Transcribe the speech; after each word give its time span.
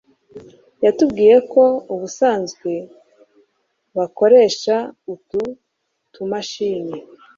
yatubwiye 0.85 1.35
ko 1.51 1.63
ubusanzwe 1.93 2.71
bakoresha 3.97 4.75
utu 5.13 5.41
tumashini, 6.13 6.97